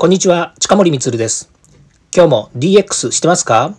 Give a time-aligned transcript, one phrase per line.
[0.00, 1.50] こんにちは、近森光です。
[2.14, 3.74] 今日も DX してますか？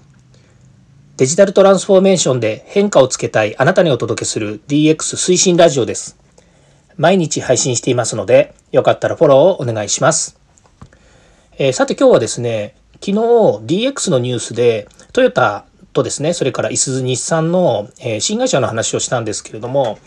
[1.16, 6.18] デジタルトランスフォーメーションで変化をつけたいあなたにお届けする DX 推進ラジオです。
[6.98, 10.38] 毎日配信していますので、よかったらフォローをお願いします。
[11.58, 20.00] えー、さて今日はですね、昨日 DX のニュースでトヨタとですね、それからいすゞ日産の、えー、新会社の話をしたんですけれども、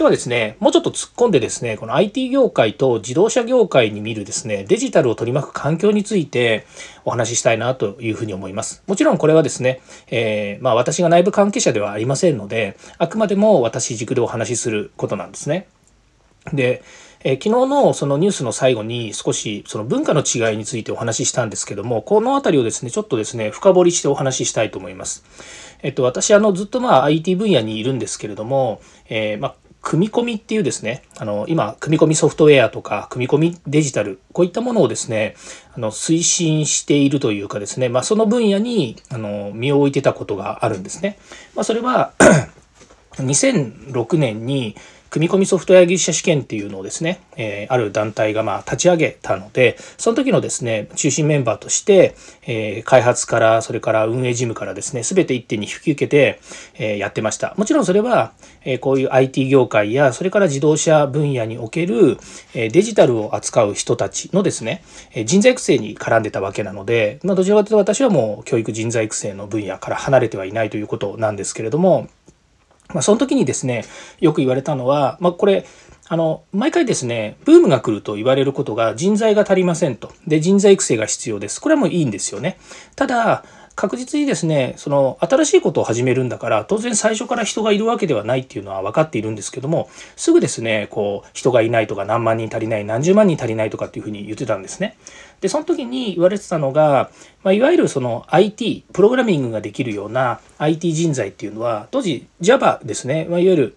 [0.00, 6.64] 今日はですね、もうちょっと突っ込んでですね、この IT 業界と自動車業界に見るですね、デジタルを取り巻く環境について
[7.04, 8.82] お話ししたいなというふうに思います。
[8.86, 15.68] もちろんこれはですね、えー、まあ私が内部関係者ではありませんので、あくまでも私軸でお話しすることなんですね。
[16.50, 16.82] で、
[17.22, 25.26] えー、昨日のそのニュースの最後に少しその文化の違いについてお話ししたんですけども、この辺りをですね、ちょっとですね、深掘りしてお話ししたいと思います。
[25.82, 28.80] えっと、私、あの、ずっとまあ IT 分野にいるんですけれども、
[29.10, 35.36] えー、まあ組み込みっていうですね、あの、今、組み込みソフトウェアとか、組み込みデジタル、こういったものをですね、
[35.74, 41.18] あの、推進しているというかですね、まあ、その分野に、あの、身を置いてたことがあるんですね。
[41.54, 42.12] まあ、それは
[43.16, 44.76] 2006年に、
[45.10, 52.14] 組み込みソフトウェア技術者試験っていうのをですね、えー、ある団体がまあ立ち上げたので、その時のですね、中心メンバーとして、
[52.46, 56.40] えー、開発から、それから運営事務からですね、すべて一手に引き受けて、
[56.74, 57.54] えー、やってました。
[57.56, 58.32] もちろんそれは、
[58.64, 62.18] えこういう IT 業界や、それから自動車分野における、
[62.54, 72.08] えデジタルを扱う人たちのですね、え人材育成に絡んでたわけなので、まあ、どちらかというと私はもう教育人材育成の分野から離れてはいないということなんですけれども、
[72.94, 73.84] まあ、その時にですね、
[74.20, 75.66] よく言われたのは、まあ、これ、
[76.08, 80.12] あの、毎回ですね、ブームが来ると言われることが人材が足りませんと。
[80.26, 81.60] で、人材育成が必要です。
[81.60, 82.58] これはもういいんですよね。
[82.96, 83.44] ただ、
[83.80, 94.98] 確実にですね、その新しいことを始めるんだから、当然最初から人がいるわけではないっていうのは分かっているんですけども、すぐですね、こう、人がいないとか何万人足りない、何十万人足りないとかっていうふうに言ってたんですね。
[95.40, 97.10] で、その時に言われてたのが、
[97.42, 103.76] まあ、いわゆるその IT、プログラミングができるような IT 人材っていうのは、当時 Java ですね、まあ、いわゆる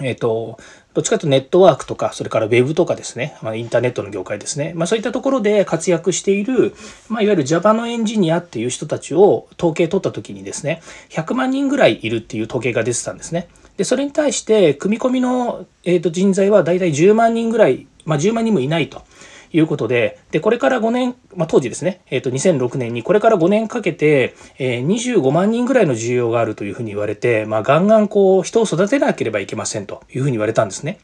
[0.00, 0.58] えっ、ー、と、
[0.94, 4.72] どっちかというとネットワークとか、それからウェブとかですね、まあ、インターネットの業界ですね。
[4.74, 6.74] まあそういったところで活躍している、
[7.08, 13.48] まあいわゆる Java のエンジニアっていう人たちを統計取った時にですね、100万人ぐらいいるっていう統計が出てたんですね。
[13.76, 19.02] で、それに対して、組み込みの、えー、と人材はだいたい10万人ぐらい、まあ10万人もいないと。
[19.52, 30.98] いうことで、で、これから5年、まあ、当時ですね、えっ、ー、と、2006年にこれから5年かけて、えー、25万人ぐらいの需要があるというふうに言われて、まあ、ガンガンこう、人を育てなければいけませんというふうに言われたんですね。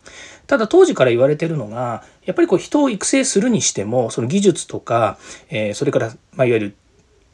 [0.47, 5.19] ただ当時から言われてるのが、やっぱりこう、人を育成するにしても、その技術とか、
[5.51, 6.77] えー、それから、まあ、いわゆる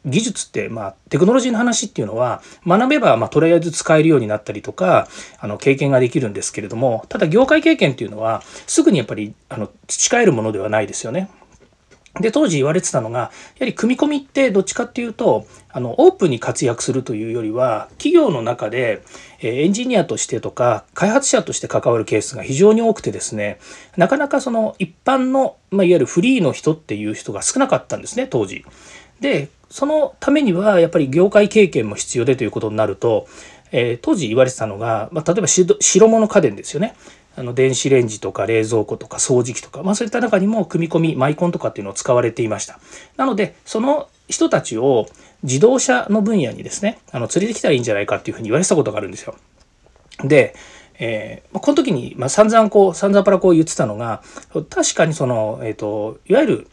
[0.05, 5.07] 技術って、まあ、テクノロジーの話っていうのは、学べば、まあ、とりあえず使えるようになったりとか、
[5.39, 11.29] あの、経験ができるんですけれども、ただ、業界経験っていうのは、すぐにやっぱり、あの、培えるものではないですよね。
[12.21, 13.29] で、当時言われてたのが、や
[13.61, 19.01] はり組み込みってどっちかっていうと、あの、オープンに活躍するというよりは、企業の中で、
[19.41, 23.59] えエンジニアとしてとか、開発者として関わるケースが非常に多くてですね、
[23.97, 28.63] なかなかその一般の、まあ、いわゆるフリーの人っていう人が少なかったんですね、当時。
[29.19, 33.27] で、そのためには、やっぱり業界経験も必要でということになると、
[33.71, 36.95] えー、当時言われてたのが、まあ、例えば白物家電ですよね。
[37.37, 42.79] あの電子レンジとか冷蔵庫とか掃除機とか、まあ、そういった中にも組み込みマイコンとかっていうのを使われていました
[43.17, 45.05] なのでその人たちを
[45.43, 49.35] 自動車の分野にですねあの連れてきたらいいんじゃないかっていうふうに言われてたことがあるんですよ
[50.23, 50.55] で
[50.97, 54.23] えー、この時に、まあ、散々こう散々パラこう言ってたのが
[54.69, 56.67] 確かにその、えーと、いわゆる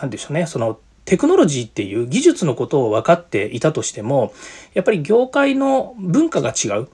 [0.00, 0.78] 何でしょうねその
[1.08, 4.34] テクノロジーっていう技術のことを分かっていたとしても
[4.74, 6.88] やっぱり業界の文化が違う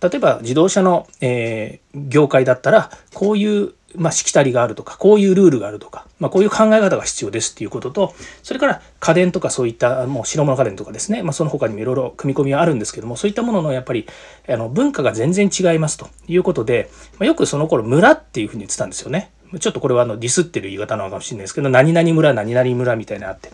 [0.00, 14.06] 例えば自動車の、えー、業界だったらこういう、まあ、しきたりがあるとかこういうルールがあるとか、まあ、こういう考え方が必要ですっていうこととそれから家電とかそういったもう白物家電とかですね、まあ、その他にもいろいろ組み込みはあるんですけどもそういったもののやっぱり
[14.48, 16.88] あの文化が全然違いますということで、
[17.18, 19.32] まあ、よくその頃村っていうふうに言ってたんですよね。
[19.58, 23.50] ちょっとこれはあのディスってる言い方なのかもしれないですけど何々村何々村みたいなあって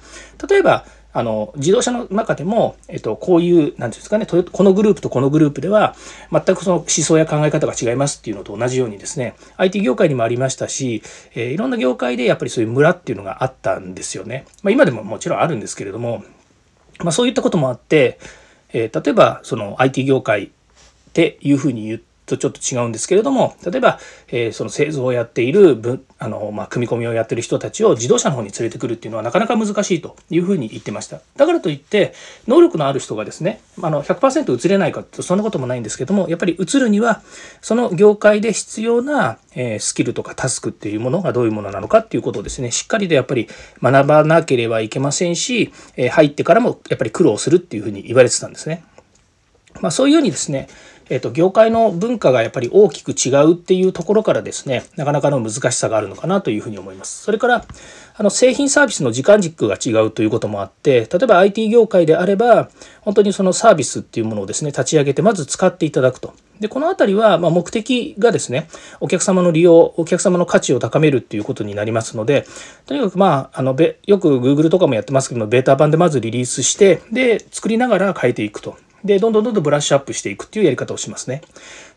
[0.49, 0.84] 例えば
[1.14, 5.94] あの、自動車の中でも、えっと、こういう、なんていうんですかね、このグループとこのグループでは、
[6.31, 11.02] 全くその思想や考え方が違いますっていうのと同じようにですね、IT 業界にもありましたし、
[11.34, 14.46] えー、いろんな業界でやっぱりそういう村っていうのがあったんですよね。
[14.62, 16.25] まあ、今でももちろんあるんですけれども、
[17.00, 18.19] まあ、そういったこともあって、
[18.72, 20.50] えー、例えば、その IT 業界っ
[21.12, 23.98] ていうふうに言って、とちょっと違うんですけれども例えば、
[24.28, 32.14] えー、その製造をやっているあの、まあ、組み込みをやってる人たちを自動車の方に連れてくるっていうのはなかなか難しいというふうに言ってましただからといって
[32.46, 37.22] 能力のある人がですねあの100%移れないかとそんなこともないんですけどもやっぱり移るには
[37.60, 43.48] その業界で必要な、えー、スキルとかタスクっていうものがどういうものなのかっていうことをですねしっかりとやっぱり
[43.82, 48.84] 学ばなければいけませんし、えー、入ってからもやっぱり苦労するっていうふうに言われてたんですね。
[49.80, 50.69] まあ、そういうようにですね
[51.08, 57.22] えーと、業界の文化がやっぱり大きく違うっていうところからですねなかなかの難しさがあるのかなというふうに思います。
[57.22, 57.64] それから
[58.14, 62.70] あの製品サービスの時間軸が違うということもあって例えば IT 業界であれば
[63.00, 66.34] 本当にそのサービスっていうものをですね立ち上げてまず使っていただくと。
[66.60, 68.69] でこの辺りはま目的がですね
[69.00, 72.46] お客様の利用お客様の価値を高めるっていうことになりますので
[72.87, 73.76] とにかくまああの
[74.06, 78.76] よく Google とかもやってますけどもベータ版でまずリリースしてで作りながら変えていくと。
[79.04, 81.43] で、どんどんどんどんブラッシュアップしていくっていうやり方をしますね。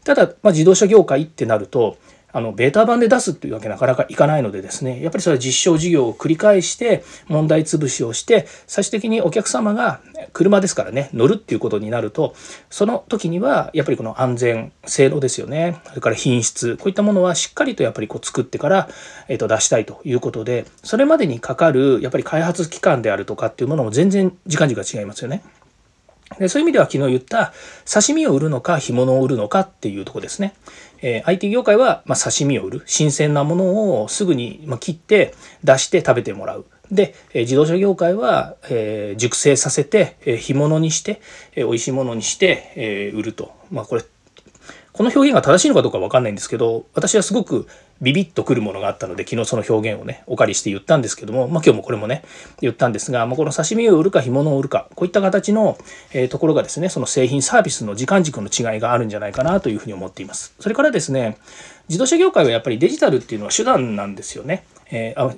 [0.03, 1.97] ただ、まあ、自動車業界ってなると、
[2.35, 10.01] あの、ベータ版で出すっていうわけなかなかいかないのでですね、やっぱりそれは実証事業を繰り返して、問題潰しをして、最終的にお客様が
[10.33, 12.35] 車ですからね、乗るっていうことになると、
[12.69, 18.89] その時には、やっぱりこの安全、性能ですよね、それから品質、こういったものはしっかりとやっぱりこう作ってから、
[19.29, 25.41] えっ、と、出したいということで、それまでにかかる、やっぱり開発期間であるとかっていうものも全然時間軸が違いますよね。
[26.39, 27.53] でそういう意味では昨日言った
[27.91, 30.53] 刺身を売るのか干物を売るのかっていうとこですね。
[31.01, 35.33] えー、IT 業界は、まあ、刺身を売る新鮮なものをすぐに、まあ切って
[35.63, 36.65] 出して食べてもらう。
[36.91, 41.21] で、えー、自動車業界は、えー、熟成させて、えー、干物にして、
[41.55, 43.53] えー、美味しいものにして、えー、売ると。
[43.71, 44.03] まあこれ
[44.95, 47.67] この表現が正しいのかどうかわかんないんですけど私はすごく
[48.01, 52.23] ビビッとくるものがあったので昨日その表現をねお借りして言ったんですけども、まあ、今日もこれもね
[52.61, 55.77] 言ったんですが、まあ、この刺身を売るか干物を売るかこういった形の、
[56.13, 60.55] え、ところがですねその製品サービスの時間軸の違いがあるんじゃないかなというふうに思っています。
[60.61, 61.37] それからですね
[61.89, 65.35] 自動車業界はやっぱりデジタルっていうのは手段なんですよね、えーあ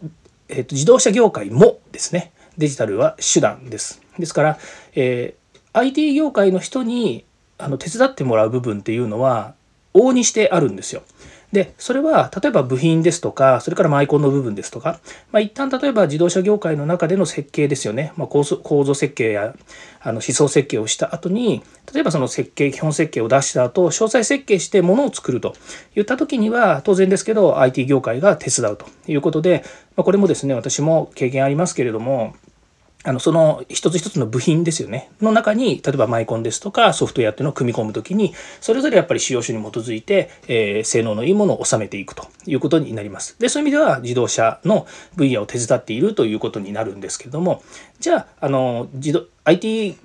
[0.50, 4.02] えーと、自動車業界もですねデジタルは手段です。
[4.20, 4.60] ですから、
[4.94, 7.26] えー、IT 業界の人に
[7.58, 9.54] あの手伝ってもらう部分っていうのは
[9.94, 11.02] 往々にしてあるんですよ。
[11.52, 15.00] で、それは例えば部品ですとか、それからマイコンの部分ですとか、
[15.32, 19.56] まあ、一旦例えば自動車業界の中での設計ですよね、まあ、構造構造設計や
[20.02, 21.64] あの思想設計をした後に、
[21.94, 25.56] 例えばその設計、基本設計を出した後、詳細設計してものを作ると
[25.96, 29.64] いった時には、当然ですけど IT 業界が手伝うということで、
[29.96, 32.36] まあ、これもですね、私も経験ありますけれども、
[33.08, 43.40] あのその一つ一つの部品ですよねの中に例えばマイコンですとかソフトウェアっていうのを組み込む時にそれぞれやっぱり使用書に基づいて、えー、性能のいいものを収めていくということになります。
[43.40, 47.64] でそういう意味では自動車の分野を手伝っているということになるんですけれども
[48.02, 49.96] じゃああの自動 IT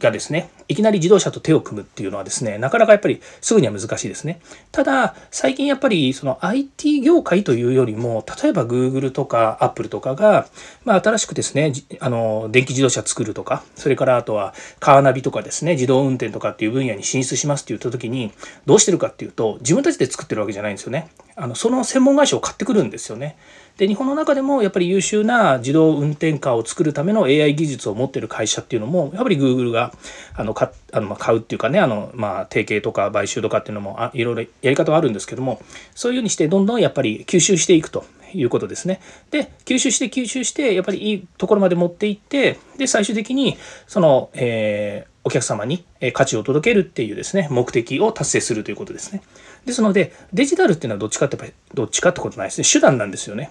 [0.00, 4.40] がですねいきなり自動車と手を組むっていうのはですねなかなかやっぱりすぐには難しいですね。
[4.72, 10.48] ただ最近やっぱりその IT 業界というよりも例えば Google とか Apple とかが、
[10.84, 18.32] まあ、新しくですねあの電気自動車作るとかそれからあとはカーナビとかですね自動運転とかっていう分野に進出しますって言った時に
[18.66, 21.10] どうしてるかっていうと自分たちで作ってるわけじゃないんですよね。
[21.40, 23.36] あのその専門会社を買ってくるんですよね
[23.78, 29.92] で日本の中でもやっぱり優秀な自動運転カーを作るための AI 技術を持ってる会社っていうのもやっぱり Google が
[30.34, 35.62] あの買あのま買うっていうかねあの、まあ、提携とか買収とかっていうのもあいろいろやり方はあるんですけども
[35.94, 38.04] そういうようにしてどんどんやっぱり吸収していくと
[38.34, 39.00] いうことですね。
[39.30, 43.56] で吸収して吸収してやっぱりいいところまで持っていってで最終的に
[43.86, 49.22] その、えー、お客様に価値を届けるっていうですね目的を達成するということですね。
[49.66, 53.50] ですのでデジタルっていうのはどっちかってどっちかってことないですね手段なんですよね。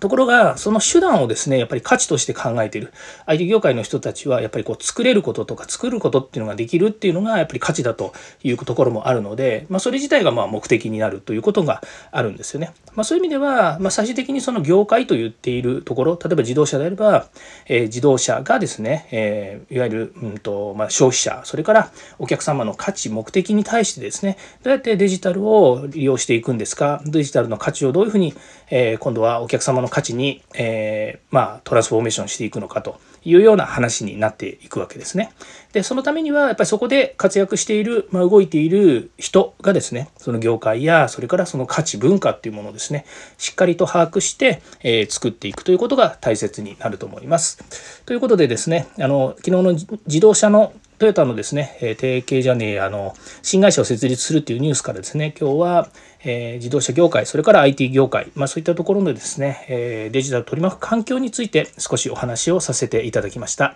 [0.00, 2.92] ところが、その手段をですね、やっぱり価値として考えている
[3.26, 12.72] IT 業界の人たちは、やっぱりこう作れることとか作ることっていうのができるっていうのが、やっぱり価値だというところもあるので、まあ、それ自体がまあ目的になるということがあるんですよね。
[12.94, 17.28] まあ、そういう意味では、まあ、最終的にその業界と言っているところ、例えば自動車であれば、
[17.66, 28.34] えー、自動車がですね、えー、いわゆる、うんとまあ、消費者、それからお客様の価値、目的に対してですね、どうやってデジタルを利用していくんですか、デジタルの価値をどういうふうに、
[28.70, 35.32] えー、今度はお客様のの価値に、えー、まあ、トランスフォーメーションしていくのかというような話になっていくわけですね。
[35.72, 43.04] で、そのためには、やっぱりそこで活躍している、まあ、動いている人がですね、その業界や、それからその価値、文化っていうものをですね、
[43.38, 48.02] しっかりと把握して、えー、作っていくということが大切になると思います。
[48.06, 50.72] ということでですね、あの、昨日の自動車の
[51.02, 55.88] トヨタのですね、え提携じゃねえ、あの、新会社を設立するっていうニュースからですね、今日は、
[56.22, 63.74] えー、自動車業界、それから IT 業界、まあ、そういったところのですね、えー、デジタルを取り巻く環境について少しお話をさせていただきました。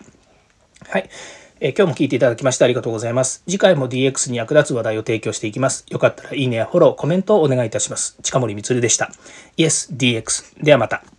[0.88, 1.10] はい。
[1.58, 3.42] え今日も聞いていただきましてありがとうございます。
[3.48, 5.84] 次回も DX に役立つ話題を提供していきます。
[5.88, 8.16] よかったらいいねやフォロー、コメントをお願いいたします。
[8.22, 9.10] 近森光でした。
[9.56, 10.62] Yes, DX。
[10.62, 11.15] ではまた。